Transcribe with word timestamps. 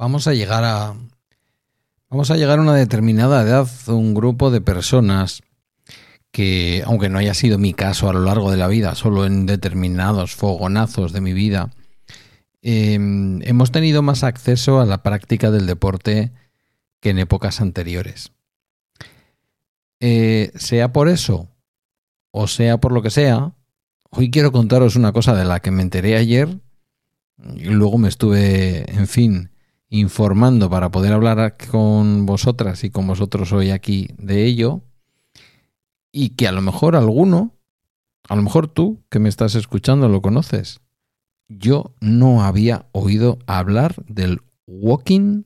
vamos 0.00 0.26
a 0.26 0.32
llegar 0.32 0.64
a 0.64 0.96
vamos 2.08 2.30
a 2.30 2.36
llegar 2.36 2.58
a 2.58 2.62
una 2.62 2.74
determinada 2.74 3.42
edad, 3.42 3.68
un 3.86 4.14
grupo 4.14 4.50
de 4.50 4.62
personas 4.62 5.42
que, 6.32 6.82
aunque 6.86 7.10
no 7.10 7.18
haya 7.18 7.34
sido 7.34 7.58
mi 7.58 7.74
caso 7.74 8.08
a 8.08 8.14
lo 8.14 8.20
largo 8.20 8.50
de 8.50 8.56
la 8.56 8.66
vida, 8.66 8.94
solo 8.94 9.26
en 9.26 9.44
determinados 9.44 10.34
fogonazos 10.34 11.12
de 11.12 11.20
mi 11.20 11.34
vida, 11.34 11.70
em, 12.62 13.42
hemos 13.42 13.72
tenido 13.72 14.00
más 14.00 14.24
acceso 14.24 14.80
a 14.80 14.86
la 14.86 15.02
práctica 15.02 15.50
del 15.50 15.66
deporte 15.66 16.32
que 17.00 17.10
en 17.10 17.18
épocas 17.18 17.60
anteriores. 17.60 18.32
Eh, 20.00 20.50
sea 20.54 20.94
por 20.94 21.10
eso 21.10 21.48
o 22.30 22.46
sea 22.46 22.78
por 22.78 22.92
lo 22.92 23.02
que 23.02 23.10
sea, 23.10 23.52
hoy 24.10 24.30
quiero 24.30 24.50
contaros 24.50 24.96
una 24.96 25.12
cosa 25.12 25.34
de 25.34 25.44
la 25.44 25.60
que 25.60 25.70
me 25.70 25.82
enteré 25.82 26.16
ayer 26.16 26.48
y 27.54 27.64
luego 27.64 27.98
me 27.98 28.08
estuve, 28.08 28.90
en 28.90 29.06
fin, 29.06 29.50
informando 29.90 30.70
para 30.70 30.90
poder 30.90 31.12
hablar 31.12 31.56
con 31.70 32.24
vosotras 32.24 32.84
y 32.84 32.90
con 32.90 33.06
vosotros 33.06 33.52
hoy 33.52 33.70
aquí 33.70 34.08
de 34.18 34.46
ello 34.46 34.82
y 36.12 36.30
que 36.30 36.48
a 36.48 36.52
lo 36.52 36.62
mejor 36.62 36.96
alguno, 36.96 37.56
a 38.28 38.36
lo 38.36 38.42
mejor 38.42 38.68
tú 38.68 39.02
que 39.10 39.18
me 39.18 39.28
estás 39.28 39.54
escuchando 39.56 40.08
lo 40.08 40.22
conoces. 40.22 40.80
Yo 41.48 41.94
no 42.00 42.44
había 42.44 42.86
oído 42.92 43.38
hablar 43.46 43.96
del 44.06 44.40
walking 44.66 45.42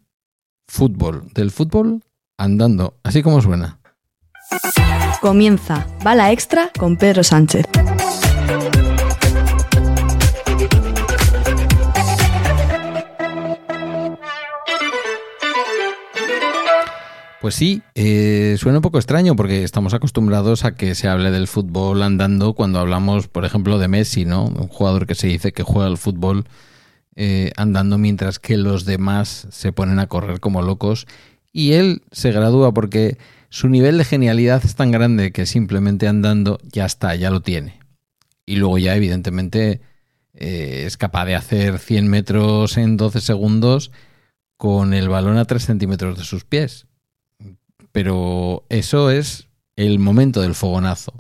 fútbol, 0.69 1.29
del 1.35 1.51
fútbol 1.51 2.03
andando, 2.37 2.99
así 3.03 3.23
como 3.23 3.41
suena. 3.41 3.81
Comienza 5.23 5.87
Bala 6.05 6.33
Extra 6.33 6.71
con 6.79 6.99
Pedro 6.99 7.25
Sánchez. 7.25 7.65
Pues 17.45 17.57
sí, 17.57 17.83
eh, 17.95 18.57
suena 18.59 18.79
un 18.79 18.83
poco 18.83 18.97
extraño 18.97 19.37
porque 19.37 19.65
estamos 19.65 19.93
acostumbrados 19.93 20.65
a 20.65 20.77
que 20.77 20.95
se 20.95 21.09
hable 21.09 21.31
del 21.31 21.47
fútbol 21.47 22.03
andando 22.03 22.55
cuando 22.55 22.79
hablamos, 22.79 23.29
por 23.29 23.45
ejemplo, 23.45 23.79
de 23.79 23.87
Messi, 23.87 24.25
¿no? 24.25 24.47
Un 24.47 24.69
jugador 24.69 25.07
que 25.07 25.15
se 25.15 25.27
dice 25.27 25.53
que 25.53 25.63
juega 25.63 25.87
al 25.87 25.99
fútbol 25.99 26.47
eh, 27.17 27.53
andando 27.59 27.99
mientras 27.99 28.39
que 28.39 28.57
los 28.57 28.87
demás 28.87 29.47
se 29.51 29.73
ponen 29.73 29.99
a 29.99 30.07
correr 30.07 30.41
como 30.41 30.63
locos 30.63 31.07
y 31.53 31.73
él 31.73 32.01
se 32.13 32.33
gradúa 32.33 32.73
porque 32.73 33.19
su 33.51 33.69
nivel 33.69 33.99
de 33.99 34.07
genialidad 34.07 34.65
es 34.65 34.75
tan 34.75 34.91
grande 34.91 35.31
que 35.31 35.45
simplemente 35.45 36.09
andando 36.09 36.59
ya 36.73 36.87
está, 36.87 37.15
ya 37.15 37.31
lo 37.31 37.43
tiene. 37.43 37.79
Y 38.47 38.57
luego 38.57 38.79
ya 38.79 38.97
evidentemente 38.97 39.83
eh, 40.33 40.85
es 40.87 40.97
capaz 40.97 41.27
de 41.27 41.35
hacer 41.35 41.79
100 41.79 42.09
metros 42.09 42.79
en 42.79 42.97
12 42.97 43.21
segundos 43.21 43.93
con 44.57 44.95
el 44.95 45.11
balón 45.11 45.37
a 45.37 45.45
3 45.45 45.63
centímetros 45.63 46.17
de 46.17 46.25
sus 46.25 46.45
pies 46.45 46.87
pero 47.95 48.67
eso 48.71 49.09
es 49.09 49.47
el 49.77 50.01
momento 50.01 50.41
del 50.41 50.57
fogonazo. 50.57 51.15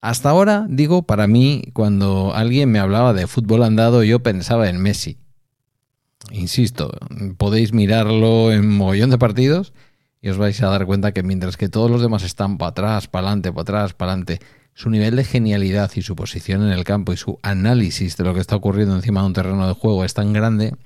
Hasta 0.00 0.30
ahora, 0.30 0.66
digo, 0.68 1.02
para 1.02 1.26
mí, 1.26 1.64
cuando 1.72 2.32
alguien 2.32 2.70
me 2.70 2.78
hablaba 2.78 3.12
de 3.12 3.26
fútbol 3.26 3.64
andado, 3.64 4.04
yo 4.04 4.22
pensaba 4.22 4.68
en 4.68 4.80
Messi. 4.80 5.18
Insisto, 6.30 6.92
podéis 7.38 7.72
mirarlo 7.72 8.52
en 8.52 8.68
mogollón 8.68 9.10
de 9.10 9.18
partidos 9.18 9.72
y 10.20 10.28
os 10.28 10.38
vais 10.38 10.62
a 10.62 10.68
dar 10.68 10.86
cuenta 10.86 11.10
que 11.10 11.24
mientras 11.24 11.56
que 11.56 11.68
todos 11.68 11.90
los 11.90 12.02
demás 12.02 12.22
están 12.22 12.56
para 12.56 12.70
atrás, 12.70 13.08
para 13.08 13.26
adelante, 13.26 13.50
para 13.50 13.62
atrás, 13.62 13.94
para 13.94 14.12
adelante, 14.12 14.38
su 14.74 14.90
nivel 14.90 15.16
de 15.16 15.24
genialidad 15.24 15.90
y 15.96 16.02
su 16.02 16.14
posición 16.14 16.62
en 16.62 16.70
el 16.70 16.84
campo 16.84 17.12
y 17.12 17.16
su 17.16 17.40
análisis 17.42 18.16
de 18.16 18.22
lo 18.22 18.32
que 18.32 18.40
está 18.40 18.54
ocurriendo 18.54 18.94
encima 18.94 19.22
de 19.22 19.26
un 19.26 19.32
terreno 19.32 19.66
de 19.66 19.74
juego 19.74 20.04
es 20.04 20.14
tan 20.14 20.32
grande 20.32 20.76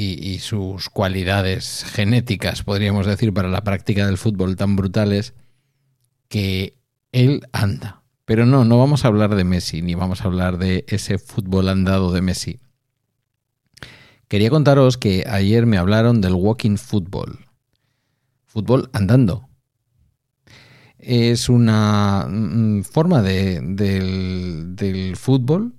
y, 0.00 0.38
sus 0.38 0.90
cualidades 0.90 1.84
genéticas, 1.84 2.62
podríamos 2.62 3.04
decir, 3.04 3.34
para 3.34 3.48
la 3.48 3.64
práctica 3.64 4.06
del 4.06 4.16
fútbol 4.16 4.54
tan 4.54 4.76
brutales, 4.76 5.34
que 6.28 6.78
él 7.10 7.42
anda. 7.52 8.02
Pero 8.24 8.46
no, 8.46 8.64
no 8.64 8.78
vamos 8.78 9.04
a 9.04 9.08
hablar 9.08 9.34
de 9.34 9.42
Messi, 9.42 9.82
ni 9.82 9.96
vamos 9.96 10.20
a 10.20 10.24
hablar 10.24 10.58
de 10.58 10.84
ese 10.86 11.18
fútbol 11.18 11.68
andado 11.68 12.12
de 12.12 12.22
Messi. 12.22 12.60
Quería 14.28 14.50
contaros 14.50 14.98
que 14.98 15.24
ayer 15.28 15.66
me 15.66 15.78
hablaron 15.78 16.20
del 16.20 16.34
walking 16.34 16.76
football. 16.76 17.46
Fútbol 18.46 18.90
andando. 18.92 19.48
Es 20.98 21.48
una 21.48 22.26
mm, 22.28 22.82
forma 22.82 23.22
de, 23.22 23.60
del, 23.62 24.76
del 24.76 25.16
fútbol 25.16 25.77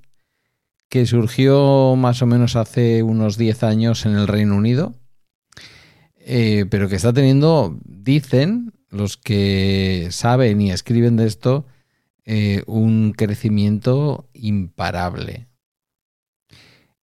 que 0.90 1.06
surgió 1.06 1.96
más 1.96 2.22
o 2.22 2.26
menos 2.26 2.56
hace 2.56 3.04
unos 3.04 3.38
10 3.38 3.64
años 3.64 4.06
en 4.06 4.16
el 4.16 4.28
Reino 4.28 4.56
Unido, 4.56 4.96
eh, 6.18 6.66
pero 6.70 6.90
que 6.90 6.96
está 6.96 7.14
teniendo, 7.14 7.80
dicen 7.86 8.74
los 8.90 9.18
que 9.18 10.08
saben 10.12 10.62
y 10.62 10.72
escriben 10.72 11.16
de 11.16 11.28
esto, 11.28 11.66
eh, 12.26 12.64
un 12.66 13.14
crecimiento 13.14 14.30
imparable. 14.34 15.48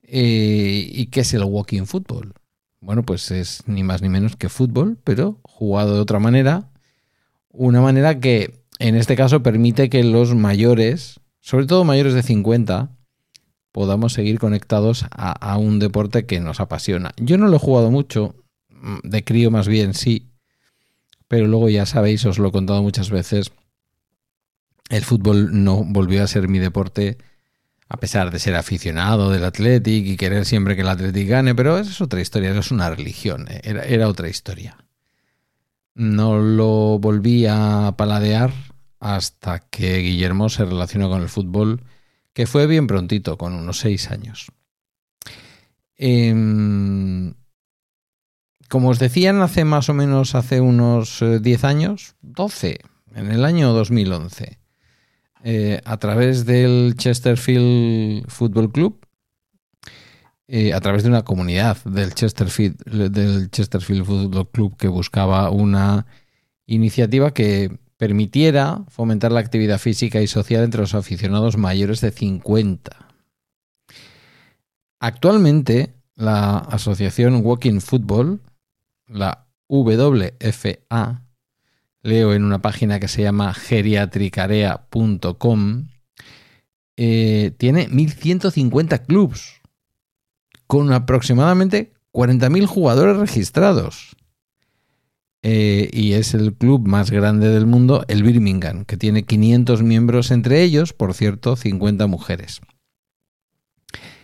Eh, 0.02 0.88
¿Y 0.88 1.06
qué 1.06 1.20
es 1.20 1.32
el 1.34 1.44
walking 1.44 1.84
football? 1.86 2.34
Bueno, 2.80 3.04
pues 3.04 3.30
es 3.30 3.62
ni 3.66 3.82
más 3.82 4.02
ni 4.02 4.08
menos 4.08 4.36
que 4.36 4.48
fútbol, 4.48 4.98
pero 5.02 5.40
jugado 5.42 5.94
de 5.94 6.00
otra 6.00 6.18
manera. 6.18 6.70
Una 7.48 7.80
manera 7.80 8.20
que 8.20 8.64
en 8.78 8.96
este 8.96 9.16
caso 9.16 9.42
permite 9.42 9.88
que 9.88 10.04
los 10.04 10.34
mayores, 10.34 11.20
sobre 11.40 11.66
todo 11.66 11.84
mayores 11.84 12.14
de 12.14 12.22
50, 12.22 12.96
podamos 13.76 14.14
seguir 14.14 14.38
conectados 14.38 15.04
a, 15.10 15.58
un 15.58 15.78
deporte 15.78 16.24
que 16.24 16.40
nos 16.40 16.60
apasiona. 16.60 17.12
Yo 17.18 17.36
no 17.36 17.46
lo 17.46 17.56
he 17.56 17.58
jugado 17.58 17.90
mucho, 17.90 18.34
mm, 18.70 19.00
de 19.02 19.22
crío 19.22 19.50
más 19.50 19.68
bien 19.68 19.92
sí, 19.92 20.30
pero 21.28 21.46
luego 21.46 21.68
ya 21.68 21.84
sabéis, 21.84 22.24
os 22.24 22.38
lo 22.38 22.48
he 22.48 22.52
contado 22.52 22.82
muchas 22.82 23.10
veces, 23.10 23.52
el 24.88 25.04
fútbol 25.04 25.62
no 25.62 25.84
volvió 25.84 26.24
a 26.24 26.26
ser 26.26 26.48
mi 26.48 26.58
deporte 26.58 27.18
a 27.90 27.98
pesar 27.98 28.30
de 28.30 28.38
ser 28.38 28.56
aficionado 28.56 29.30
del 29.30 29.44
Athletic 29.44 30.06
y 30.06 30.16
querer 30.16 30.46
siempre 30.46 30.74
que 30.74 30.80
el 30.80 30.88
Athletic 30.88 31.28
gane, 31.28 31.54
pero 31.54 31.76
eso 31.76 31.90
es 31.90 32.00
otra 32.00 32.22
historia, 32.22 32.52
eso 32.52 32.60
es 32.60 32.70
una 32.70 32.88
religión, 32.88 33.46
eh, 33.50 33.60
era, 33.62 33.82
era 33.82 34.08
otra 34.08 34.30
historia. 34.30 34.78
No 35.92 36.38
lo 36.38 36.98
volví 36.98 37.44
a 37.44 37.92
paladear 37.98 38.54
hasta 39.00 39.58
que 39.58 39.98
Guillermo 39.98 40.48
se 40.48 40.64
relacionó 40.64 41.10
con 41.10 41.20
el 41.20 41.28
fútbol 41.28 41.82
que 42.36 42.46
fue 42.46 42.66
bien 42.66 42.86
prontito, 42.86 43.38
con 43.38 43.54
unos 43.54 43.78
seis 43.78 44.10
años. 44.10 44.52
Em, 45.96 47.32
como 48.68 48.90
os 48.90 48.98
decían 48.98 49.40
hace 49.40 49.64
más 49.64 49.88
o 49.88 49.94
menos 49.94 50.34
hace 50.34 50.60
unos 50.60 51.20
10 51.20 51.64
eh, 51.64 51.66
años, 51.66 52.14
12, 52.20 52.80
en 53.14 53.30
el 53.32 53.42
año 53.42 53.72
2011, 53.72 54.58
eh, 55.44 55.80
a 55.86 55.96
través 55.96 56.44
del 56.44 56.96
Chesterfield 56.98 58.28
Football 58.28 58.70
Club, 58.70 59.06
eh, 60.46 60.74
a 60.74 60.80
través 60.82 61.04
de 61.04 61.08
una 61.08 61.24
comunidad 61.24 61.82
del 61.84 62.12
Chesterfield, 62.12 62.76
del 63.12 63.50
Chesterfield 63.50 64.04
Football 64.04 64.50
Club 64.50 64.76
que 64.76 64.88
buscaba 64.88 65.48
una 65.48 66.04
iniciativa 66.66 67.32
que 67.32 67.78
permitiera 67.96 68.84
fomentar 68.88 69.32
la 69.32 69.40
actividad 69.40 69.78
física 69.78 70.20
y 70.20 70.26
social 70.26 70.64
entre 70.64 70.80
los 70.80 70.94
aficionados 70.94 71.56
mayores 71.56 72.00
de 72.00 72.10
50. 72.10 73.14
Actualmente, 75.00 75.94
la 76.14 76.58
asociación 76.58 77.40
Walking 77.44 77.80
Football, 77.80 78.40
la 79.06 79.46
WFA, 79.68 81.22
leo 82.02 82.34
en 82.34 82.44
una 82.44 82.62
página 82.62 83.00
que 83.00 83.08
se 83.08 83.22
llama 83.22 83.52
geriatricarea.com, 83.54 85.88
eh, 86.96 87.52
tiene 87.58 87.88
1.150 87.88 89.04
clubs 89.04 89.60
con 90.66 90.92
aproximadamente 90.92 91.92
40.000 92.12 92.66
jugadores 92.66 93.16
registrados. 93.18 94.16
Eh, 95.48 95.90
y 95.92 96.14
es 96.14 96.34
el 96.34 96.54
club 96.54 96.88
más 96.88 97.12
grande 97.12 97.48
del 97.48 97.66
mundo, 97.66 98.04
el 98.08 98.24
Birmingham, 98.24 98.84
que 98.84 98.96
tiene 98.96 99.22
500 99.22 99.80
miembros, 99.84 100.32
entre 100.32 100.64
ellos, 100.64 100.92
por 100.92 101.14
cierto, 101.14 101.54
50 101.54 102.08
mujeres. 102.08 102.60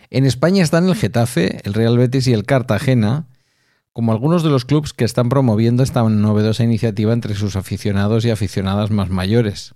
En 0.09 0.25
España 0.25 0.61
están 0.61 0.89
el 0.89 0.95
Getafe, 0.95 1.61
el 1.63 1.75
Real 1.75 1.97
Betis 1.97 2.27
y 2.27 2.33
el 2.33 2.43
Cartagena, 2.43 3.29
como 3.93 4.11
algunos 4.11 4.43
de 4.43 4.49
los 4.49 4.65
clubes 4.65 4.91
que 4.91 5.05
están 5.05 5.29
promoviendo 5.29 5.81
esta 5.81 6.03
novedosa 6.03 6.65
iniciativa 6.65 7.13
entre 7.13 7.35
sus 7.35 7.55
aficionados 7.55 8.25
y 8.25 8.29
aficionadas 8.29 8.91
más 8.91 9.09
mayores. 9.09 9.73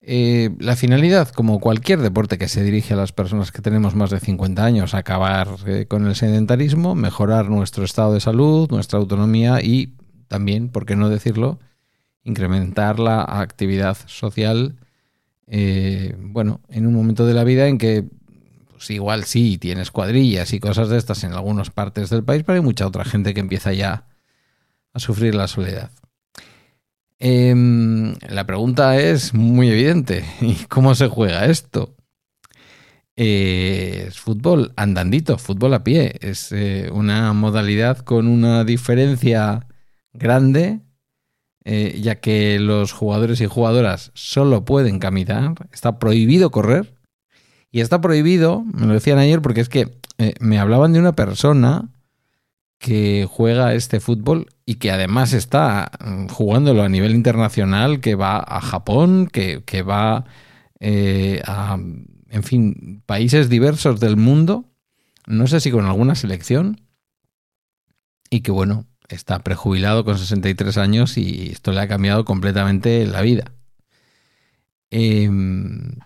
Eh, 0.00 0.56
la 0.58 0.76
finalidad, 0.76 1.28
como 1.28 1.60
cualquier 1.60 2.00
deporte 2.00 2.38
que 2.38 2.48
se 2.48 2.64
dirige 2.64 2.94
a 2.94 2.96
las 2.96 3.12
personas 3.12 3.52
que 3.52 3.60
tenemos 3.60 3.94
más 3.94 4.08
de 4.08 4.18
50 4.18 4.64
años, 4.64 4.94
acabar 4.94 5.48
eh, 5.66 5.84
con 5.86 6.06
el 6.06 6.14
sedentarismo, 6.14 6.94
mejorar 6.94 7.50
nuestro 7.50 7.84
estado 7.84 8.14
de 8.14 8.20
salud, 8.20 8.70
nuestra 8.70 8.98
autonomía 8.98 9.60
y 9.60 9.92
también, 10.32 10.70
por 10.70 10.86
qué 10.86 10.96
no 10.96 11.10
decirlo, 11.10 11.58
incrementar 12.24 12.98
la 12.98 13.22
actividad 13.22 13.98
social, 14.06 14.76
eh, 15.46 16.16
bueno, 16.18 16.62
en 16.70 16.86
un 16.86 16.94
momento 16.94 17.26
de 17.26 17.34
la 17.34 17.44
vida 17.44 17.68
en 17.68 17.76
que 17.76 18.06
pues 18.72 18.88
igual 18.88 19.24
sí, 19.24 19.58
tienes 19.58 19.90
cuadrillas 19.90 20.54
y 20.54 20.58
cosas 20.58 20.88
de 20.88 20.96
estas 20.96 21.22
en 21.22 21.34
algunas 21.34 21.68
partes 21.68 22.08
del 22.08 22.24
país, 22.24 22.44
pero 22.46 22.56
hay 22.56 22.64
mucha 22.64 22.86
otra 22.86 23.04
gente 23.04 23.34
que 23.34 23.40
empieza 23.40 23.74
ya 23.74 24.06
a 24.94 24.98
sufrir 24.98 25.34
la 25.34 25.48
soledad. 25.48 25.90
Em, 27.18 28.14
la 28.30 28.46
pregunta 28.46 28.98
es 28.98 29.34
muy 29.34 29.68
evidente. 29.68 30.24
¿Y 30.40 30.54
cómo 30.64 30.94
se 30.94 31.08
juega 31.08 31.44
esto? 31.44 31.94
Eh, 33.16 34.06
es 34.08 34.18
fútbol 34.18 34.72
andandito, 34.76 35.36
fútbol 35.36 35.74
a 35.74 35.84
pie. 35.84 36.16
Es 36.22 36.52
eh, 36.52 36.88
una 36.90 37.34
modalidad 37.34 37.98
con 37.98 38.26
una 38.26 38.64
diferencia 38.64 39.66
grande, 40.12 40.80
eh, 41.64 42.00
ya 42.02 42.20
que 42.20 42.58
los 42.58 42.92
jugadores 42.92 43.40
y 43.40 43.46
jugadoras 43.46 44.10
solo 44.14 44.64
pueden 44.64 44.98
caminar. 44.98 45.54
Está 45.72 45.98
prohibido 45.98 46.50
correr. 46.50 46.94
Y 47.70 47.80
está 47.80 48.00
prohibido, 48.00 48.64
me 48.64 48.86
lo 48.86 48.92
decían 48.92 49.18
ayer, 49.18 49.40
porque 49.40 49.62
es 49.62 49.70
que 49.70 49.96
me 50.40 50.58
hablaban 50.58 50.92
de 50.92 51.00
una 51.00 51.14
persona 51.14 51.88
que 52.82 53.28
juega 53.30 53.74
este 53.74 54.00
fútbol 54.00 54.48
y 54.66 54.74
que 54.74 54.90
además 54.90 55.32
está 55.32 55.92
mm, 56.04 56.26
jugándolo 56.26 56.82
a 56.82 56.88
nivel 56.88 57.14
internacional, 57.14 58.00
que 58.00 58.16
va 58.16 58.38
a 58.38 58.60
Japón, 58.60 59.28
que, 59.28 59.82
va 59.82 60.24
eh, 60.80 61.40
a, 61.46 61.78
en 62.28 62.42
fin, 62.42 63.02
países 63.06 63.48
diversos 63.48 64.00
del 64.00 64.16
mundo, 64.16 64.64
no 65.28 65.46
sé 65.46 65.60
si 65.60 65.70
con 65.70 65.86
alguna 65.86 66.16
selección, 66.16 66.80
y 68.28 68.40
que 68.40 68.50
bueno, 68.50 68.86
está 69.14 69.40
prejubilado 69.40 70.04
con 70.04 70.18
63 70.18 70.76
años 70.78 71.16
y 71.16 71.50
esto 71.50 71.72
le 71.72 71.80
ha 71.80 71.88
cambiado 71.88 72.24
completamente 72.24 73.06
la 73.06 73.22
vida. 73.22 73.52
Em, 74.90 75.96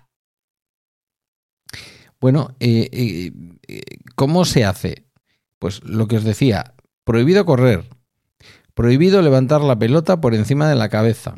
bueno, 2.21 2.55
eh, 2.61 2.89
eh, 2.93 3.81
¿cómo 4.15 4.45
se 4.45 4.65
hace? 4.65 5.07
Pues 5.59 5.83
lo 5.85 6.07
que 6.07 6.17
os 6.17 6.25
decía, 6.25 6.75
prohibido 7.05 7.45
correr, 7.45 7.85
prohibido 8.75 9.23
levantar 9.23 9.63
la 9.63 9.79
pelota 9.79 10.21
por 10.21 10.35
encima 10.35 10.69
de 10.69 10.77
la 10.77 10.89
cabeza. 10.89 11.35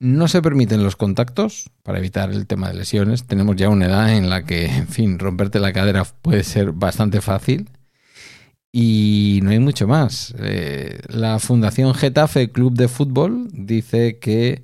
No 0.00 0.28
se 0.28 0.42
permiten 0.42 0.84
los 0.84 0.96
contactos 0.96 1.70
para 1.82 1.98
evitar 1.98 2.30
el 2.30 2.46
tema 2.46 2.68
de 2.68 2.74
lesiones. 2.74 3.26
Tenemos 3.26 3.56
ya 3.56 3.68
una 3.68 3.86
edad 3.86 4.16
en 4.16 4.30
la 4.30 4.44
que, 4.44 4.66
en 4.66 4.86
fin, 4.86 5.18
romperte 5.18 5.58
la 5.58 5.72
cadera 5.72 6.04
puede 6.04 6.44
ser 6.44 6.72
bastante 6.72 7.20
fácil. 7.20 7.68
Y 8.72 9.40
no 9.42 9.50
hay 9.50 9.58
mucho 9.58 9.86
más. 9.86 10.34
Eh, 10.38 11.00
la 11.08 11.38
Fundación 11.38 11.94
Getafe 11.94 12.50
Club 12.50 12.74
de 12.74 12.88
Fútbol 12.88 13.48
dice 13.52 14.18
que 14.18 14.62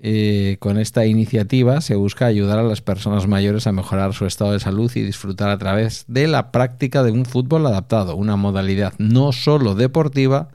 eh, 0.00 0.58
con 0.60 0.78
esta 0.78 1.06
iniciativa 1.06 1.80
se 1.80 1.96
busca 1.96 2.26
ayudar 2.26 2.58
a 2.58 2.62
las 2.62 2.82
personas 2.82 3.26
mayores 3.26 3.66
a 3.66 3.72
mejorar 3.72 4.14
su 4.14 4.26
estado 4.26 4.52
de 4.52 4.60
salud 4.60 4.90
y 4.94 5.02
disfrutar 5.02 5.50
a 5.50 5.58
través 5.58 6.04
de 6.06 6.28
la 6.28 6.52
práctica 6.52 7.02
de 7.02 7.10
un 7.10 7.24
fútbol 7.24 7.66
adaptado, 7.66 8.14
una 8.14 8.36
modalidad 8.36 8.94
no 8.98 9.32
solo 9.32 9.74
deportiva, 9.74 10.48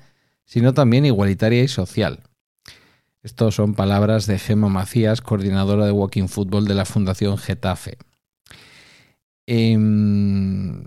sino 0.45 0.73
también 0.73 1.05
igualitaria 1.05 1.61
y 1.61 1.67
social. 1.67 2.21
Estas 3.21 3.55
son 3.55 3.73
palabras 3.73 4.27
de 4.27 4.39
Gemma 4.39 4.69
Macías, 4.69 5.21
coordinadora 5.21 5.85
de 5.85 5.91
Walking 5.91 6.27
Football 6.27 6.65
de 6.65 6.75
la 6.75 6.85
Fundación 6.85 7.37
Getafe. 7.37 7.97
Em, 9.45 10.85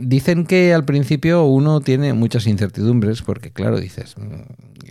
Dicen 0.00 0.46
que 0.46 0.74
al 0.74 0.84
principio 0.84 1.44
uno 1.44 1.80
tiene 1.80 2.12
muchas 2.12 2.46
incertidumbres 2.46 3.22
porque, 3.22 3.50
claro, 3.52 3.80
dices, 3.80 4.16
mm, 4.18 4.42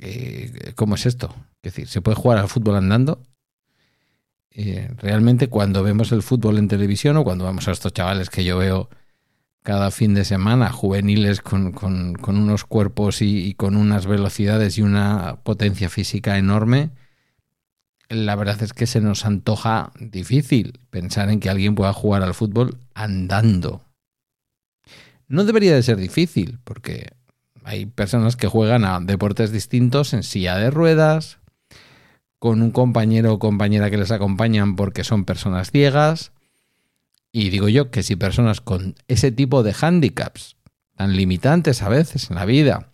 eh, 0.01 0.74
¿cómo 0.75 0.95
es 0.95 1.06
esto? 1.06 1.36
Es 1.62 1.74
decir, 1.74 1.88
¿se 1.88 2.01
puede 2.01 2.15
jugar 2.15 2.38
al 2.38 2.47
fútbol 2.47 2.75
andando? 2.75 3.21
Eh, 4.51 4.89
realmente 4.97 5.50
cuando 5.50 5.83
vemos 5.83 6.13
el 6.13 6.24
fútbol 6.24 6.57
en 6.57 6.69
televisión 6.69 7.18
o 7.18 7.25
cuando 7.25 7.44
vamos 7.44 7.68
a 7.68 7.71
estos 7.71 7.92
chavales 7.92 8.30
que 8.30 8.45
yo 8.45 8.57
veo 8.57 8.89
cada 9.63 9.92
fin 9.92 10.13
de 10.13 10.24
semana, 10.24 10.71
juveniles 10.71 11.42
con, 11.42 11.75
unos 12.25 12.63
cuerpos 12.63 13.21
y, 13.21 13.56
con 13.56 13.75
unas 13.75 14.06
velocidades 14.06 14.77
y 14.77 14.83
una 14.83 15.39
potencia 15.44 15.89
física 15.89 16.38
enorme, 16.38 16.92
la 18.07 18.36
verdad 18.36 18.62
es 18.62 18.74
que 18.74 18.86
se 18.86 19.01
nos 19.01 19.25
antoja 19.25 19.92
difícil 20.00 20.80
pensar 20.92 21.30
en 21.30 21.39
que 21.39 21.50
alguien 21.50 21.74
pueda 21.74 21.94
jugar 21.94 22.21
al 22.21 22.36
fútbol 22.36 22.77
andando. 22.94 23.81
No 25.27 25.44
debería 25.44 25.74
de 25.74 25.83
ser 25.83 25.98
difícil, 25.98 26.60
porque 26.63 27.13
hay 27.63 27.88
personas 27.88 28.36
que 28.36 28.48
juegan 28.48 28.86
a 28.86 29.00
deportes 29.00 29.51
distintos 29.51 30.13
en 30.13 30.24
silla 30.24 30.57
de 30.57 30.69
ruedas, 30.69 31.39
con 32.38 32.62
un 32.62 32.69
compañero 32.72 33.33
o 33.33 33.39
compañera 33.39 33.89
que 33.89 33.98
les 33.98 34.12
acompañan 34.12 34.75
porque 34.75 35.04
son 35.04 35.25
personas 35.25 35.72
ciegas. 35.72 36.31
Y 37.31 37.50
digo 37.50 37.69
yo 37.69 37.89
que 37.89 38.04
si 38.04 38.16
personas 38.16 38.62
con 38.62 38.95
ese 39.07 39.31
tipo 39.31 39.63
de 39.63 39.74
hándicaps, 39.74 40.57
tan 40.95 41.16
limitantes 41.16 41.81
a 41.81 41.89
veces 41.89 42.30
en 42.30 42.36
la 42.36 42.45
vida, 42.45 42.94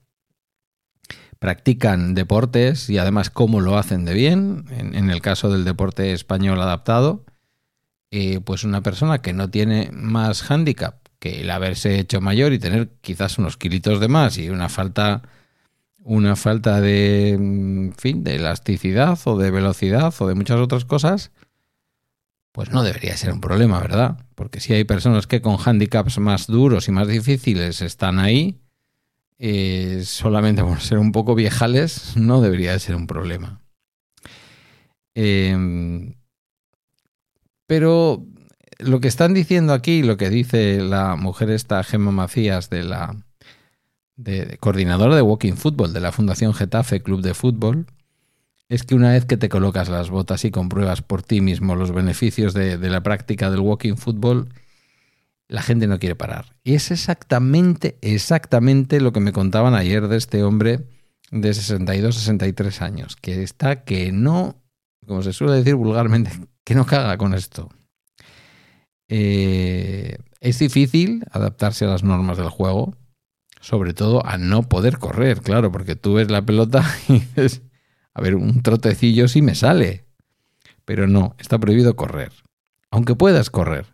practican 1.37 2.13
deportes 2.13 2.89
y 2.89 2.97
además 2.97 3.29
cómo 3.29 3.59
lo 3.59 3.77
hacen 3.77 4.05
de 4.05 4.13
bien, 4.13 4.65
en, 4.69 5.09
el 5.09 5.21
caso 5.21 5.51
del 5.51 5.65
deporte 5.65 6.13
español 6.13 6.61
adaptado, 6.61 7.25
eh, 8.09 8.39
pues 8.39 8.63
una 8.63 8.81
persona 8.81 9.21
que 9.21 9.33
no 9.33 9.49
tiene 9.49 9.89
más 9.91 10.43
hándicap 10.43 11.00
que 11.21 11.41
el 11.41 11.51
haberse 11.51 11.99
hecho 11.99 12.19
mayor 12.19 12.51
y 12.51 12.57
tener 12.57 12.89
quizás 13.01 13.37
unos 13.37 13.55
kilitos 13.55 13.99
de 13.99 14.07
más 14.07 14.39
y 14.39 14.49
una 14.49 14.69
falta 14.69 15.21
una 16.03 16.35
falta 16.35 16.81
de 16.81 17.37
mm, 17.39 17.91
fin 17.91 18.23
de 18.23 18.37
elasticidad 18.37 19.19
o 19.25 19.37
de 19.37 19.51
velocidad 19.51 20.11
o 20.17 20.27
de 20.27 20.33
muchas 20.33 20.59
otras 20.59 20.83
cosas 20.83 21.31
pues 22.51 22.71
no 22.71 22.83
debería 22.83 23.15
ser 23.15 23.31
un 23.31 23.39
problema, 23.39 23.79
¿verdad? 23.79 24.17
Porque 24.35 24.59
si 24.59 24.73
hay 24.73 24.83
personas 24.83 25.27
que 25.27 25.41
con 25.41 25.57
handicaps 25.63 26.17
más 26.17 26.47
duros 26.47 26.87
y 26.87 26.91
más 26.91 27.07
difíciles 27.07 27.81
están 27.81 28.19
ahí, 28.19 28.59
eh, 29.37 30.01
solamente 30.05 30.63
por 30.63 30.81
ser 30.81 30.97
un 30.97 31.11
poco 31.11 31.33
viejales, 31.33 32.17
no 32.17 32.41
debería 32.41 32.73
de 32.73 32.79
ser 32.79 32.95
un 32.95 33.07
problema. 33.07 33.61
Em, 35.15 36.15
pero 37.67 38.25
lo 38.81 38.99
que 38.99 39.07
están 39.07 39.33
diciendo 39.33 39.73
aquí, 39.73 40.03
lo 40.03 40.17
que 40.17 40.29
dice 40.29 40.81
la 40.81 41.15
mujer 41.15 41.49
esta, 41.49 41.83
Gemma 41.83 42.11
Macías, 42.11 42.69
de 42.69 42.83
la 42.83 43.15
de, 44.15 44.57
coordinadora 44.59 45.15
de 45.15 45.21
Walking 45.21 45.53
Football 45.53 45.93
de 45.93 45.99
la 45.99 46.11
Fundación 46.11 46.53
Getafe 46.53 47.01
Club 47.01 47.21
de 47.21 47.33
Fútbol, 47.33 47.85
es 48.69 48.83
que 48.83 48.95
una 48.95 49.11
vez 49.11 49.25
que 49.25 49.37
te 49.37 49.49
colocas 49.49 49.89
las 49.89 50.09
botas 50.09 50.45
y 50.45 50.51
compruebas 50.51 51.01
por 51.01 51.23
ti 51.23 51.41
mismo 51.41 51.75
los 51.75 51.91
beneficios 51.91 52.53
de, 52.53 52.77
de 52.77 52.89
la 52.89 53.03
práctica 53.03 53.51
del 53.51 53.59
Walking 53.59 53.95
Football, 53.95 54.49
la 55.47 55.61
gente 55.61 55.87
no 55.87 55.99
quiere 55.99 56.15
parar. 56.15 56.55
Y 56.63 56.75
es 56.75 56.91
exactamente, 56.91 57.97
exactamente 58.01 59.01
lo 59.01 59.11
que 59.11 59.19
me 59.19 59.33
contaban 59.33 59.73
ayer 59.75 60.07
de 60.07 60.17
este 60.17 60.43
hombre 60.43 60.85
de 61.31 61.53
62, 61.53 62.15
63 62.15 62.81
años, 62.81 63.15
que 63.17 63.43
está 63.43 63.83
que 63.83 64.11
no, 64.11 64.61
como 65.05 65.21
se 65.23 65.33
suele 65.33 65.55
decir 65.55 65.75
vulgarmente, 65.75 66.31
que 66.63 66.75
no 66.75 66.85
caga 66.85 67.17
con 67.17 67.33
esto. 67.33 67.69
Eh, 69.13 70.19
es 70.39 70.59
difícil 70.59 71.25
adaptarse 71.31 71.83
a 71.83 71.89
las 71.89 72.01
normas 72.01 72.37
del 72.37 72.47
juego, 72.47 72.95
sobre 73.59 73.93
todo 73.93 74.25
a 74.25 74.37
no 74.37 74.63
poder 74.63 74.99
correr, 74.99 75.41
claro, 75.41 75.69
porque 75.69 75.97
tú 75.97 76.13
ves 76.13 76.31
la 76.31 76.45
pelota 76.45 76.89
y 77.09 77.19
dices, 77.19 77.61
a 78.13 78.21
ver, 78.21 78.35
un 78.35 78.63
trotecillo 78.63 79.27
sí 79.27 79.41
me 79.41 79.53
sale. 79.53 80.05
Pero 80.85 81.07
no, 81.07 81.35
está 81.39 81.59
prohibido 81.59 81.97
correr. 81.97 82.31
Aunque 82.89 83.13
puedas 83.13 83.49
correr. 83.49 83.85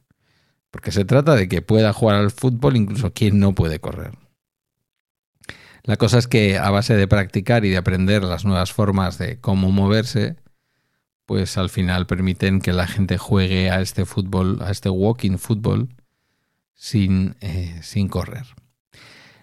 Porque 0.70 0.92
se 0.92 1.04
trata 1.04 1.36
de 1.36 1.50
que 1.50 1.64
pueda 1.64 1.94
jugar 1.94 2.18
al 2.18 2.30
fútbol 2.30 2.76
incluso 2.76 3.12
quien 3.12 3.40
no 3.40 3.56
puede 3.56 3.80
correr. 3.80 4.12
La 5.82 5.98
cosa 5.98 6.20
es 6.20 6.28
que 6.28 6.60
a 6.60 6.70
base 6.70 6.96
de 6.96 7.08
practicar 7.08 7.66
y 7.66 7.70
de 7.70 7.78
aprender 7.78 8.24
las 8.24 8.46
nuevas 8.46 8.72
formas 8.72 9.18
de 9.18 9.40
cómo 9.40 9.72
moverse, 9.72 10.36
pues 11.28 11.58
al 11.58 11.70
final 11.70 12.08
permiten 12.08 12.62
que 12.62 12.72
la 12.72 12.88
gente 12.88 13.18
juegue 13.18 13.70
a 13.70 13.82
este 13.82 14.06
fútbol, 14.06 14.60
a 14.62 14.72
este 14.72 14.90
walking 14.90 15.38
fútbol, 15.38 15.90
sin, 16.74 17.36
eh, 17.42 17.82
sin 17.84 18.08
correr. 18.08 18.46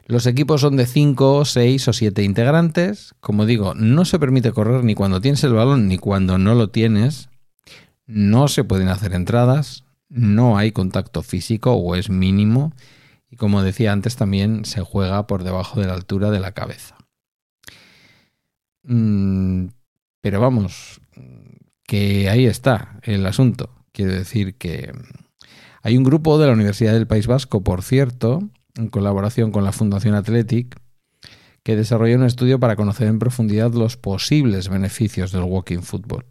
Los 0.07 0.26
equipos 0.26 0.62
son 0.62 0.76
de 0.76 0.87
5, 0.87 1.45
6 1.45 1.88
o 1.88 1.93
7 1.93 2.23
integrantes. 2.23 3.14
Como 3.21 3.45
digo, 3.45 3.75
no 3.75 4.07
se 4.07 4.19
permite 4.19 4.53
correr 4.53 4.83
ni 4.83 4.95
cuando 4.95 5.21
tienes 5.21 5.45
el 5.45 5.53
balón 5.53 5.87
ni 5.87 5.99
cuando 5.99 6.38
no 6.38 6.55
lo 6.55 6.71
tienes. 6.71 7.29
No 8.07 8.49
se 8.49 8.64
pueden 8.64 8.88
hacer 8.88 9.12
entradas. 9.12 9.85
No 10.09 10.57
hay 10.57 10.73
contacto 10.73 11.23
físico 11.23 11.75
o 11.75 11.97
es 11.97 12.09
mínimo. 12.09 12.73
Y 13.31 13.37
como 13.37 13.62
decía 13.62 13.93
antes, 13.93 14.17
también 14.17 14.64
se 14.64 14.81
juega 14.81 15.26
por 15.26 15.45
debajo 15.45 15.81
de 15.81 15.87
la 15.87 15.95
altura 15.95 16.31
de 16.31 16.41
la 16.41 16.53
cabeza. 16.53 16.97
Mm, 18.85 19.67
pero 20.23 20.41
vamos, 20.41 21.03
que 21.87 22.29
ahí 22.29 22.47
está 22.47 22.99
el 23.03 23.26
asunto. 23.26 23.71
Quiero 23.93 24.12
decir 24.12 24.57
que 24.57 24.93
hay 25.83 25.97
un 25.97 26.05
grupo 26.05 26.38
de 26.38 26.47
la 26.47 26.53
Universidad 26.53 26.93
del 26.93 27.07
País 27.07 27.26
Vasco, 27.26 27.62
por 27.62 27.83
cierto, 27.83 28.49
en 28.75 28.88
colaboración 28.88 29.53
con 29.53 29.64
la 29.64 29.73
Fundación 29.73 30.14
Athletic, 30.14 30.81
que 31.62 31.76
desarrolla 31.76 32.17
un 32.17 32.25
estudio 32.25 32.59
para 32.61 32.76
conocer 32.76 33.09
en 33.09 33.19
profundidad 33.19 33.73
los 33.73 33.97
posibles 33.97 34.69
beneficios 34.69 35.33
del 35.33 35.45
walking 35.45 35.81
football. 35.83 36.26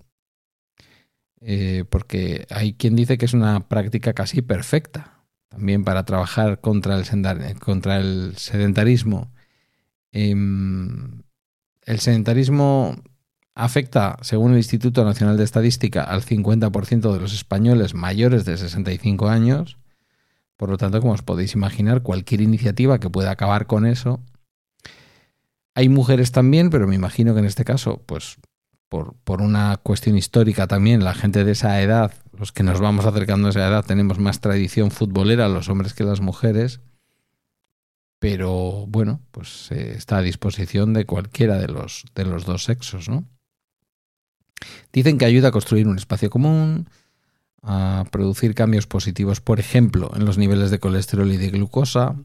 eh, 1.45 1.83
porque 1.89 2.47
hay 2.49 2.73
quien 2.73 2.95
dice 2.95 3.17
que 3.17 3.25
es 3.25 3.33
una 3.33 3.67
práctica 3.67 4.13
casi 4.13 4.41
perfecta, 4.41 5.25
también 5.49 5.83
para 5.83 6.05
trabajar 6.05 6.61
contra 6.61 6.95
el, 6.95 7.59
contra 7.59 7.97
el 7.97 8.37
sedentarismo. 8.37 9.33
Em, 10.11 11.23
el 11.85 11.99
sedentarismo 11.99 12.95
afecta, 13.55 14.17
según 14.21 14.51
el 14.51 14.57
Instituto 14.57 15.05
Nacional 15.05 15.37
de 15.37 15.43
Estadística, 15.43 16.03
al 16.03 16.23
50% 16.23 17.13
de 17.13 17.19
los 17.19 17.33
españoles 17.33 17.93
mayores 17.93 18.45
de 18.45 18.57
65 18.57 19.29
años. 19.29 19.77
Por 20.57 20.69
lo 20.69 20.77
tanto, 20.77 21.01
como 21.01 21.13
os 21.13 21.21
podéis 21.21 21.53
imaginar, 21.53 22.01
cualquier 22.03 22.41
iniciativa 22.41 22.99
que 22.99 23.09
pueda 23.09 23.31
acabar 23.31 23.67
con 23.67 23.85
eso. 23.85 24.21
Hay 25.75 25.89
mujeres 25.89 26.31
también, 26.31 26.69
pero 26.69 26.87
me 26.87 26.95
imagino 26.95 27.33
que 27.33 27.39
en 27.39 27.45
este 27.45 27.65
caso, 27.65 28.01
pues 28.05 28.37
por, 28.89 29.15
por 29.23 29.41
una 29.41 29.77
cuestión 29.77 30.17
histórica 30.17 30.67
también, 30.67 31.03
la 31.03 31.15
gente 31.15 31.43
de 31.43 31.51
esa 31.51 31.81
edad, 31.81 32.13
los 32.37 32.51
que 32.51 32.63
nos 32.63 32.79
vamos 32.79 33.05
acercando 33.05 33.47
a 33.47 33.49
esa 33.49 33.67
edad, 33.67 33.85
tenemos 33.85 34.19
más 34.19 34.39
tradición 34.39 34.91
futbolera, 34.91 35.49
los 35.49 35.69
hombres 35.69 35.93
que 35.93 36.03
las 36.03 36.21
mujeres 36.21 36.79
pero 38.23 38.85
bueno, 38.87 39.19
pues 39.31 39.69
eh, 39.73 39.95
está 39.97 40.19
a 40.19 40.21
disposición 40.21 40.93
de 40.93 41.05
cualquiera 41.05 41.57
de 41.57 41.67
los, 41.67 42.05
de 42.15 42.23
los 42.23 42.45
dos 42.45 42.63
sexos, 42.63 43.09
¿no? 43.09 43.25
Dicen 44.91 45.17
que 45.17 45.25
ayuda 45.25 45.49
a 45.49 45.51
construir 45.51 45.87
un 45.87 45.97
espacio 45.97 46.29
común, 46.29 46.87
a 47.61 48.05
producir 48.11 48.55
cambios 48.55 48.87
positivos, 48.87 49.41
por 49.41 49.59
ejemplo, 49.59 50.11
en 50.15 50.25
los 50.25 50.37
niveles 50.37 50.69
de 50.69 50.79
colesterol 50.79 51.31
y 51.31 51.37
de 51.37 51.49
glucosa, 51.49 52.15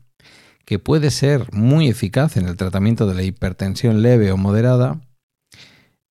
que 0.64 0.78
puede 0.78 1.10
ser 1.10 1.52
muy 1.52 1.88
eficaz 1.88 2.36
en 2.36 2.46
el 2.46 2.56
tratamiento 2.56 3.06
de 3.06 3.14
la 3.14 3.22
hipertensión 3.22 4.02
leve 4.02 4.30
o 4.32 4.36
moderada 4.36 5.00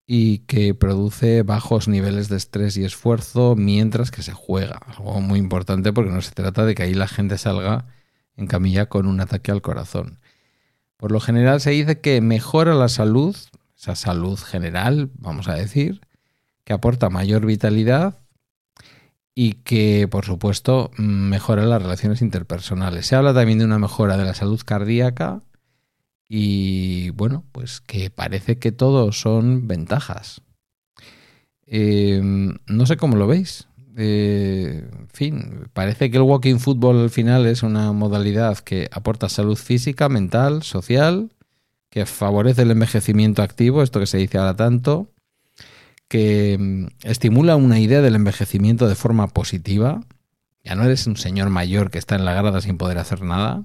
y 0.07 0.39
que 0.39 0.73
produce 0.73 1.43
bajos 1.43 1.89
niveles 1.89 2.29
de 2.29 2.37
estrés 2.37 2.77
y 2.77 2.85
esfuerzo 2.85 3.57
mientras 3.57 4.11
que 4.11 4.23
se 4.23 4.33
juega. 4.33 4.81
Algo 4.87 5.21
muy 5.21 5.41
importante 5.41 5.93
porque 5.93 6.13
no 6.13 6.23
se 6.23 6.31
trata 6.31 6.65
de 6.65 6.75
que 6.75 6.85
ahí 6.85 6.95
la 6.95 7.09
gente 7.09 7.37
salga 7.37 7.87
en 8.37 8.47
camilla 8.47 8.87
con 8.87 9.07
un 9.07 9.21
ataque 9.21 9.51
al 9.51 9.63
corazón. 9.63 10.21
Por 10.97 11.13
lo 11.13 11.21
general 11.21 11.61
se 11.61 11.71
dice 11.71 12.01
que 12.01 12.21
mejora 12.21 12.75
la 12.75 12.89
salud, 12.89 13.37
esa 13.77 13.95
salud 13.95 14.39
general, 14.39 15.11
vamos 15.19 15.49
a 15.49 15.55
decir, 15.55 16.01
que 16.65 16.73
aporta 16.73 17.11
mayor 17.11 17.47
vitalidad 17.47 18.19
y 19.35 19.53
que, 19.53 20.09
por 20.09 20.25
supuesto, 20.25 20.91
mejora 20.97 21.67
las 21.67 21.83
relaciones 21.83 22.23
interpersonales. 22.23 23.07
Se 23.07 23.17
habla 23.17 23.35
también 23.35 23.59
de 23.59 23.67
una 23.67 23.79
mejora 23.79 24.17
de 24.17 24.25
la 24.25 24.35
salud 24.35 24.61
cardíaca 24.65 25.43
y, 26.29 27.11
bueno, 27.11 27.45
pues 27.53 27.81
que 27.81 28.11
parece 28.11 28.59
que 28.59 28.73
todo 28.73 29.13
son 29.13 29.69
ventajas. 29.69 30.41
Eh, 31.67 32.21
no 32.67 32.87
sé 32.87 32.97
cómo 32.97 33.17
lo 33.17 33.27
veis. 33.27 33.69
Eh, 33.99 34.89
en 34.93 35.09
fin, 35.09 35.69
parece 35.73 36.11
que 36.11 36.17
el 36.17 36.23
walking 36.23 36.59
football 36.59 36.99
al 37.01 37.11
final 37.11 37.47
es 37.47 37.63
una 37.63 37.93
modalidad 37.93 38.59
que 38.59 38.89
aporta 38.91 39.29
salud 39.29 39.57
física, 39.57 40.09
mental, 40.09 40.63
social, 40.63 41.31
que 41.97 42.05
favorece 42.05 42.61
el 42.61 42.71
envejecimiento 42.73 43.43
activo, 43.43 43.83
esto 43.83 44.01
que 44.01 44.07
se 44.07 44.19
dice 44.19 44.37
ahora 44.37 44.55
tanto, 44.55 45.15
que 46.09 46.59
mm, 46.61 47.09
estimula 47.09 47.57
una 47.57 47.81
idea 47.81 48.03
del 48.03 48.17
envejecimiento 48.17 48.87
de 48.87 48.95
forma 48.95 49.29
positiva. 49.29 50.03
Ya 50.63 50.75
no 50.75 50.85
eres 50.85 51.07
un 51.07 51.17
señor 51.17 51.49
mayor 51.49 51.91
que 51.91 51.97
está 51.97 52.15
en 52.15 52.27
la 52.27 52.35
grada 52.35 52.61
sin 52.61 52.77
poder 52.77 52.99
hacer 52.99 53.23
nada. 53.23 53.65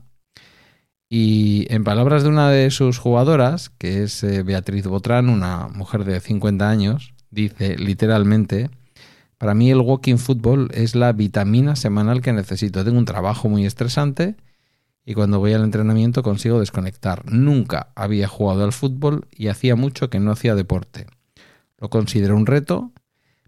Y 1.09 1.67
en 1.73 1.83
palabras 1.83 2.23
de 2.23 2.29
una 2.29 2.49
de 2.49 2.71
sus 2.71 2.99
jugadoras, 2.99 3.69
que 3.69 4.03
es 4.03 4.23
eh, 4.23 4.43
Beatriz 4.43 4.87
Botrán, 4.87 5.27
una 5.27 5.67
mujer 5.67 6.05
de 6.05 6.21
50 6.21 6.69
años, 6.69 7.13
dice 7.31 7.75
literalmente, 7.77 8.69
para 9.39 9.55
mí 9.55 9.71
el 9.71 9.81
walking 9.81 10.19
football 10.19 10.69
es 10.73 10.95
la 10.95 11.11
vitamina 11.11 11.75
semanal 11.75 12.21
que 12.21 12.31
necesito. 12.31 12.85
Tengo 12.85 12.97
un 12.97 13.03
trabajo 13.03 13.49
muy 13.49 13.65
estresante 13.65 14.37
y 15.05 15.13
cuando 15.13 15.39
voy 15.39 15.53
al 15.53 15.63
entrenamiento 15.63 16.23
consigo 16.23 16.59
desconectar. 16.59 17.23
Nunca 17.31 17.91
había 17.95 18.27
jugado 18.27 18.63
al 18.63 18.73
fútbol 18.73 19.27
y 19.31 19.47
hacía 19.47 19.75
mucho 19.75 20.09
que 20.09 20.19
no 20.19 20.31
hacía 20.31 20.55
deporte. 20.55 21.07
Lo 21.77 21.89
considero 21.89 22.35
un 22.35 22.45
reto, 22.45 22.91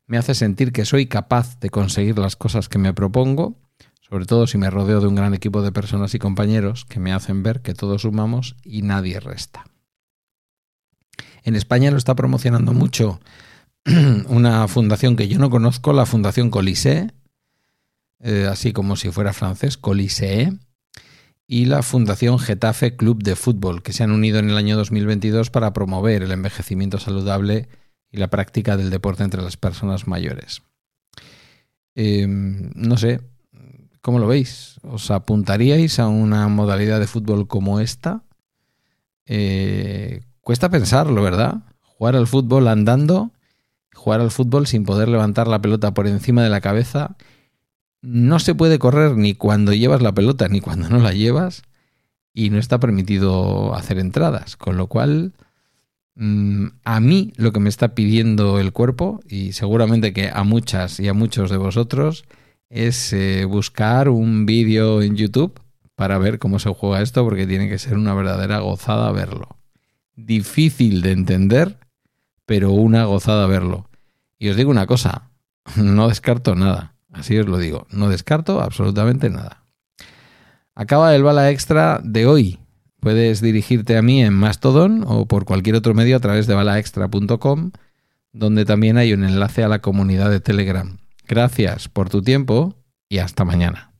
me 0.07 0.17
hace 0.17 0.35
sentir 0.35 0.71
que 0.71 0.85
soy 0.85 1.05
capaz 1.05 1.59
de 1.59 1.69
conseguir 1.69 2.17
las 2.17 2.35
cosas 2.35 2.69
que 2.69 2.79
me 2.79 2.93
propongo, 2.93 3.55
sobre 4.01 4.25
todo 4.25 4.47
si 4.47 4.57
me 4.57 4.69
rodeo 4.69 4.99
de 4.99 5.07
un 5.07 5.15
gran 5.15 5.33
equipo 5.33 5.61
de 5.61 5.71
personas 5.71 6.13
y 6.13 6.19
compañeros 6.19 6.85
que 6.85 6.99
me 6.99 7.13
hacen 7.13 7.43
ver 7.43 7.61
que 7.61 7.73
todos 7.73 8.01
sumamos 8.01 8.55
y 8.63 8.81
nadie 8.81 9.19
resta. 9.19 9.65
En 11.43 11.55
España 11.55 11.91
lo 11.91 11.97
está 11.97 12.15
promocionando 12.15 12.73
mucho 12.73 13.19
una 14.27 14.67
fundación 14.67 15.15
que 15.15 15.27
yo 15.27 15.39
no 15.39 15.49
conozco, 15.49 15.93
la 15.93 16.05
Fundación 16.05 16.49
Colisée, 16.49 17.11
eh, 18.19 18.47
así 18.49 18.71
como 18.71 18.95
si 18.95 19.11
fuera 19.11 19.33
francés, 19.33 19.77
Colisée, 19.77 20.53
y 21.53 21.65
la 21.65 21.83
Fundación 21.83 22.39
Getafe 22.39 22.95
Club 22.95 23.21
de 23.21 23.35
Fútbol, 23.35 23.83
que 23.83 23.93
se 23.93 24.03
han 24.03 24.09
unido 24.09 24.39
en 24.39 24.49
el 24.49 24.57
año 24.57 24.75
2022 24.75 25.51
para 25.51 25.71
promover 25.71 26.23
el 26.23 26.31
envejecimiento 26.31 26.97
saludable 26.97 27.67
y 28.09 28.17
la 28.17 28.31
práctica 28.31 28.75
del 28.75 28.89
deporte 28.89 29.23
entre 29.23 29.43
las 29.43 29.55
personas 29.55 30.07
mayores. 30.07 30.63
Em, 31.93 32.71
no 32.73 32.97
sé, 32.97 33.21
¿cómo 34.01 34.17
lo 34.17 34.25
veis? 34.25 34.79
¿Os 34.81 35.11
apuntaríais 35.11 35.99
a 35.99 36.07
una 36.07 36.47
modalidad 36.47 36.99
de 36.99 37.05
fútbol 37.05 37.47
como 37.47 37.79
esta? 37.79 38.23
Eh, 39.27 40.21
cuesta 40.41 40.71
pensarlo, 40.71 41.21
¿verdad? 41.21 41.65
Jugar 41.81 42.15
al 42.15 42.25
fútbol 42.25 42.67
andando, 42.67 43.29
jugar 43.93 44.21
al 44.21 44.31
fútbol 44.31 44.65
sin 44.65 44.85
poder 44.85 45.07
levantar 45.07 45.47
la 45.47 45.61
pelota 45.61 45.93
por 45.93 46.07
encima 46.07 46.41
de 46.41 46.49
la 46.49 46.61
cabeza. 46.61 47.15
No 48.03 48.37
se 48.37 48.53
puede 48.53 48.77
correr 48.77 49.17
ni 49.17 49.33
cuando 49.33 49.73
llevas 49.73 50.03
la 50.03 50.11
pelota 50.11 50.47
ni 50.47 50.61
cuando 50.61 50.89
no 50.89 50.99
la 50.99 51.13
llevas 51.13 51.63
y 52.31 52.51
no 52.51 52.59
está 52.59 52.79
permitido 52.79 53.73
hacer 53.73 53.97
entradas, 53.97 54.55
con 54.55 54.77
lo 54.77 54.85
cual 54.85 55.33
Mm, 56.15 56.67
a 56.83 56.99
mí 56.99 57.33
lo 57.37 57.51
que 57.51 57.59
me 57.59 57.69
está 57.69 57.95
pidiendo 57.95 58.59
el 58.59 58.71
cuerpo, 58.71 59.19
y 59.27 59.53
seguramente 59.53 60.13
que 60.13 60.29
a 60.29 60.43
muchas 60.43 60.99
y 60.99 61.07
a 61.07 61.13
muchos 61.13 61.49
de 61.49 61.57
vosotros, 61.57 62.25
es 62.69 63.13
eh, 63.13 63.45
buscar 63.45 64.09
un 64.09 64.45
vídeo 64.45 65.01
en 65.01 65.15
YouTube 65.15 65.59
para 65.95 66.17
ver 66.17 66.39
cómo 66.39 66.59
se 66.59 66.73
juega 66.73 67.01
esto, 67.01 67.23
porque 67.23 67.47
tiene 67.47 67.69
que 67.69 67.79
ser 67.79 67.97
una 67.97 68.13
verdadera 68.13 68.59
gozada 68.59 69.11
verlo. 69.11 69.57
Difícil 70.15 71.01
de 71.01 71.11
entender, 71.11 71.77
pero 72.45 72.71
una 72.71 73.05
gozada 73.05 73.47
verlo. 73.47 73.89
Y 74.37 74.49
os 74.49 74.55
digo 74.57 74.71
una 74.71 74.87
cosa, 74.87 75.31
no 75.75 76.09
descarto 76.09 76.55
nada, 76.55 76.92
así 77.13 77.37
os 77.37 77.47
lo 77.47 77.57
digo, 77.57 77.87
no 77.91 78.09
descarto 78.09 78.61
absolutamente 78.61 79.29
nada. 79.29 79.63
Acaba 80.75 81.15
el 81.15 81.23
bala 81.23 81.51
extra 81.51 82.01
de 82.03 82.25
hoy, 82.25 82.59
Puedes 83.03 83.41
dirigirte 83.41 83.97
a 83.97 84.01
mí 84.01 84.23
en 84.23 84.33
Mastodon 84.33 85.03
o 85.05 85.27
por 85.27 85.43
cualquier 85.43 85.75
otro 85.75 85.93
medio 85.93 86.15
a 86.15 86.21
través 86.21 86.47
de 86.47 86.53
balaextra.com, 86.53 87.71
donde 88.31 88.63
también 88.63 88.95
hay 88.95 89.11
un 89.11 89.25
enlace 89.25 89.61
a 89.61 89.67
la 89.67 89.79
comunidad 89.79 90.29
de 90.29 90.39
Telegram. 90.39 90.99
Gracias 91.27 91.89
por 91.89 92.09
tu 92.09 92.21
tiempo 92.21 92.75
y 93.09 93.17
hasta 93.17 93.43
mañana. 93.43 93.92